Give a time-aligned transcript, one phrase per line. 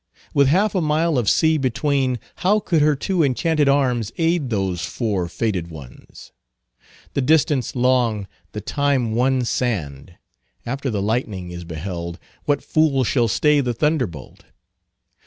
[0.33, 4.83] With half a mile of sea between, how could her two enchanted arms aid those
[4.83, 6.31] four fated ones?
[7.13, 10.15] The distance long, the time one sand.
[10.65, 14.45] After the lightning is beheld, what fool shall stay the thunder bolt?